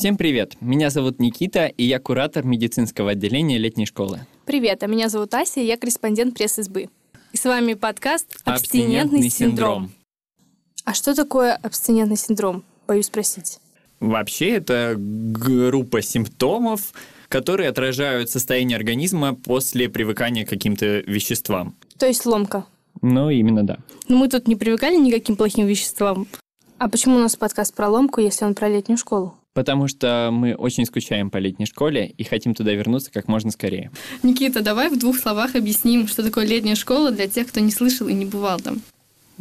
Всем 0.00 0.16
привет! 0.16 0.56
Меня 0.62 0.88
зовут 0.88 1.18
Никита, 1.18 1.66
и 1.66 1.84
я 1.84 1.98
куратор 1.98 2.42
медицинского 2.42 3.10
отделения 3.10 3.58
летней 3.58 3.84
школы. 3.84 4.20
Привет, 4.46 4.82
а 4.82 4.86
меня 4.86 5.10
зовут 5.10 5.34
Ася, 5.34 5.60
и 5.60 5.66
я 5.66 5.76
корреспондент 5.76 6.32
пресс-избы. 6.32 6.88
И 7.32 7.36
с 7.36 7.44
вами 7.44 7.74
подкаст 7.74 8.40
«Абстинентный 8.46 9.28
синдром». 9.28 9.92
А 10.86 10.94
что 10.94 11.14
такое 11.14 11.54
абстинентный 11.54 12.16
синдром? 12.16 12.64
Боюсь 12.88 13.08
спросить. 13.08 13.58
Вообще, 14.00 14.52
это 14.52 14.94
группа 14.96 16.00
симптомов, 16.00 16.94
которые 17.28 17.68
отражают 17.68 18.30
состояние 18.30 18.76
организма 18.76 19.34
после 19.34 19.90
привыкания 19.90 20.46
к 20.46 20.48
каким-то 20.48 21.00
веществам. 21.00 21.76
То 21.98 22.06
есть 22.06 22.24
ломка. 22.24 22.64
Ну, 23.02 23.28
именно 23.28 23.66
да. 23.66 23.80
Но 24.08 24.16
мы 24.16 24.30
тут 24.30 24.48
не 24.48 24.56
привыкали 24.56 24.96
ни 24.96 25.10
к 25.10 25.14
каким 25.16 25.36
плохим 25.36 25.66
веществам. 25.66 26.26
А 26.78 26.88
почему 26.88 27.16
у 27.16 27.20
нас 27.20 27.36
подкаст 27.36 27.74
про 27.74 27.90
ломку, 27.90 28.22
если 28.22 28.46
он 28.46 28.54
про 28.54 28.66
летнюю 28.70 28.96
школу? 28.96 29.34
Потому 29.52 29.88
что 29.88 30.30
мы 30.32 30.54
очень 30.54 30.86
скучаем 30.86 31.30
по 31.30 31.38
летней 31.38 31.66
школе 31.66 32.14
и 32.16 32.24
хотим 32.24 32.54
туда 32.54 32.72
вернуться 32.72 33.10
как 33.10 33.26
можно 33.26 33.50
скорее. 33.50 33.90
Никита, 34.22 34.62
давай 34.62 34.88
в 34.88 34.98
двух 34.98 35.18
словах 35.18 35.56
объясним, 35.56 36.06
что 36.06 36.22
такое 36.22 36.46
летняя 36.46 36.76
школа 36.76 37.10
для 37.10 37.26
тех, 37.26 37.48
кто 37.48 37.60
не 37.60 37.72
слышал 37.72 38.06
и 38.06 38.12
не 38.12 38.26
бывал 38.26 38.60
там. 38.60 38.80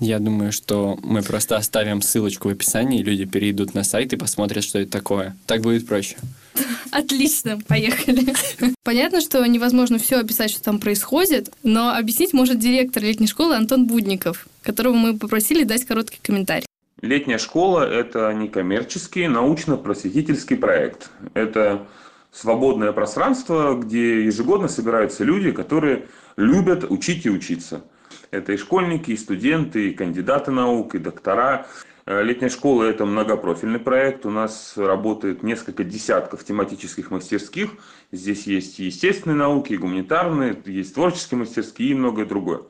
Я 0.00 0.18
думаю, 0.18 0.50
что 0.52 0.98
мы 1.02 1.22
просто 1.22 1.56
оставим 1.56 2.02
ссылочку 2.02 2.48
в 2.48 2.52
описании, 2.52 3.00
и 3.00 3.02
люди 3.02 3.24
перейдут 3.24 3.74
на 3.74 3.84
сайт 3.84 4.12
и 4.12 4.16
посмотрят, 4.16 4.64
что 4.64 4.80
это 4.80 4.90
такое. 4.90 5.36
Так 5.46 5.62
будет 5.62 5.86
проще. 5.86 6.16
Отлично, 6.90 7.60
поехали. 7.66 8.34
Понятно, 8.82 9.20
что 9.20 9.44
невозможно 9.46 9.98
все 9.98 10.16
описать, 10.16 10.50
что 10.50 10.62
там 10.62 10.80
происходит, 10.80 11.50
но 11.62 11.94
объяснить 11.94 12.32
может 12.32 12.58
директор 12.58 13.02
летней 13.02 13.26
школы 13.26 13.54
Антон 13.54 13.86
Будников, 13.86 14.48
которого 14.62 14.94
мы 14.94 15.16
попросили 15.16 15.64
дать 15.64 15.84
короткий 15.84 16.18
комментарий. 16.20 16.66
Летняя 17.00 17.38
школа– 17.38 17.80
это 17.90 18.32
некоммерческий 18.32 19.26
научно-просветительский 19.26 20.56
проект. 20.56 21.10
Это 21.34 21.86
свободное 22.30 22.92
пространство, 22.92 23.74
где 23.74 24.24
ежегодно 24.24 24.68
собираются 24.68 25.24
люди, 25.24 25.50
которые 25.50 26.06
любят 26.36 26.84
учить 26.88 27.26
и 27.26 27.30
учиться. 27.30 27.84
Это 28.30 28.52
и 28.52 28.56
школьники, 28.56 29.10
и 29.10 29.16
студенты, 29.16 29.90
и 29.90 29.94
кандидаты 29.94 30.50
наук, 30.50 30.94
и 30.94 30.98
доктора. 30.98 31.66
Э, 32.06 32.22
летняя 32.22 32.48
школа– 32.48 32.82
это 32.84 33.06
многопрофильный 33.06 33.80
проект. 33.80 34.24
У 34.24 34.30
нас 34.30 34.74
работает 34.76 35.42
несколько 35.42 35.84
десятков 35.84 36.44
тематических 36.44 37.10
мастерских. 37.10 37.70
Здесь 38.12 38.46
есть 38.46 38.78
и 38.78 38.84
естественные 38.84 39.36
науки, 39.36 39.72
и 39.72 39.78
гуманитарные, 39.78 40.60
есть 40.64 40.94
творческие 40.94 41.38
мастерские 41.38 41.90
и 41.90 41.94
многое 41.94 42.26
другое. 42.26 42.62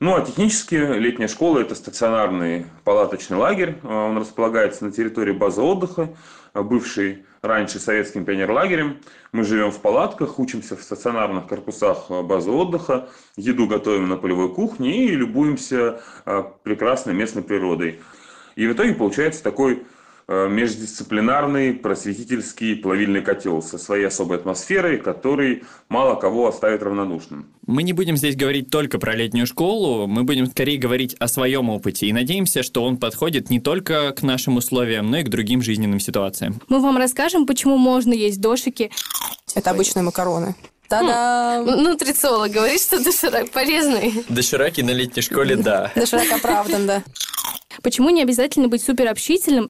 Ну, 0.00 0.14
а 0.14 0.24
технически 0.24 0.76
летняя 0.76 1.26
школа– 1.26 1.58
это 1.60 1.74
стационарный 1.74 2.66
палаточный 2.84 3.36
лагерь. 3.36 3.78
Э, 3.82 3.88
он 3.88 4.18
располагается 4.18 4.84
на 4.84 4.92
территории 4.92 5.32
базы 5.32 5.60
отдыха, 5.60 6.14
э, 6.54 6.62
бывший 6.62 7.24
раньше 7.42 7.80
советским 7.80 8.24
пионерлагерем. 8.24 8.98
Мы 9.32 9.42
живем 9.42 9.72
в 9.72 9.80
палатках, 9.80 10.38
учимся 10.38 10.76
в 10.76 10.82
стационарных 10.82 11.48
корпусах 11.48 12.06
э, 12.10 12.22
базы 12.22 12.52
отдыха, 12.52 13.08
еду 13.34 13.66
готовим 13.66 14.08
на 14.08 14.16
полевой 14.16 14.54
кухне 14.54 15.04
и 15.04 15.08
любуемся 15.08 16.00
прекрасной 16.62 17.14
местной 17.14 17.42
природой. 17.42 18.00
И 18.54 18.68
в 18.68 18.72
итоге 18.74 18.94
получается 18.94 19.42
такой 19.42 19.82
междисциплинарный 20.28 21.72
просветительский 21.72 22.76
плавильный 22.76 23.22
котел 23.22 23.62
со 23.62 23.78
своей 23.78 24.04
особой 24.04 24.36
атмосферой, 24.36 24.98
который 24.98 25.62
мало 25.88 26.16
кого 26.16 26.48
оставит 26.48 26.82
равнодушным. 26.82 27.46
Мы 27.66 27.82
не 27.82 27.94
будем 27.94 28.16
здесь 28.16 28.36
говорить 28.36 28.70
только 28.70 28.98
про 28.98 29.14
летнюю 29.14 29.46
школу, 29.46 30.06
мы 30.06 30.24
будем 30.24 30.46
скорее 30.46 30.78
говорить 30.78 31.14
о 31.18 31.28
своем 31.28 31.70
опыте 31.70 32.06
и 32.06 32.12
надеемся, 32.12 32.62
что 32.62 32.84
он 32.84 32.98
подходит 32.98 33.48
не 33.48 33.58
только 33.58 34.12
к 34.12 34.22
нашим 34.22 34.56
условиям, 34.56 35.10
но 35.10 35.18
и 35.18 35.22
к 35.22 35.28
другим 35.28 35.62
жизненным 35.62 36.00
ситуациям. 36.00 36.60
Мы 36.68 36.80
вам 36.80 36.98
расскажем, 36.98 37.46
почему 37.46 37.78
можно 37.78 38.12
есть 38.12 38.40
дошики. 38.40 38.90
Это 39.54 39.70
обычные 39.70 40.02
макароны. 40.02 40.54
Та-дам! 40.88 41.66
Ну, 41.66 41.90
нутрициолог 41.90 42.50
говорит, 42.50 42.80
что 42.80 43.02
доширак 43.02 43.50
полезный. 43.50 44.24
Дошираки 44.28 44.80
на 44.80 44.90
летней 44.90 45.22
школе, 45.22 45.56
да. 45.56 45.92
Доширак 45.94 46.32
оправдан, 46.32 46.86
да. 46.86 47.02
Почему 47.82 48.10
не 48.10 48.22
обязательно 48.22 48.68
быть 48.68 48.82
суперобщительным? 48.82 49.68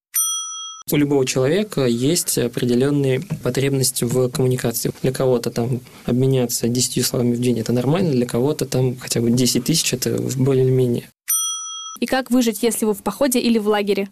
У 0.91 0.97
любого 0.97 1.26
человека 1.26 1.84
есть 1.84 2.38
определенные 2.38 3.21
потребности 3.43 4.04
в 4.04 4.31
коммуникации. 4.31 4.91
Для 5.03 5.12
кого-то 5.12 5.50
там 5.50 5.81
обменяться 6.06 6.69
10 6.69 7.04
словами 7.04 7.34
в 7.34 7.41
день– 7.41 7.59
это 7.60 7.72
нормально, 7.72 8.12
для 8.12 8.26
кого-то 8.26 8.65
там 8.65 8.97
хотя 8.97 9.21
бы 9.21 9.31
10 9.31 9.65
тысяч– 9.65 9.93
это 9.94 10.19
более-менее. 10.37 11.10
И 12.00 12.06
как 12.06 12.31
выжить, 12.31 12.62
если 12.62 12.87
вы 12.87 12.94
в 12.94 13.03
походе 13.03 13.38
или 13.38 13.59
в 13.59 13.69
лагере? 13.69 14.09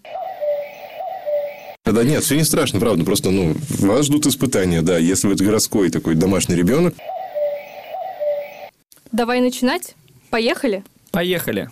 Да 1.85 2.03
нет, 2.03 2.25
все 2.25 2.37
не 2.37 2.45
страшно, 2.45 2.81
правда. 2.81 3.05
Просто, 3.05 3.31
ну, 3.31 3.55
вас 3.79 4.07
ждут 4.07 4.27
испытания, 4.27 4.83
да. 4.83 4.99
Если 4.99 5.29
вы 5.29 5.35
это 5.35 5.45
городской 5.45 5.89
такой 5.89 6.17
домашний 6.17 6.57
ребенок. 6.57 6.95
Давай 9.13 9.41
начинать. 9.41 9.95
Поехали. 10.31 10.83
Поехали. 11.13 11.71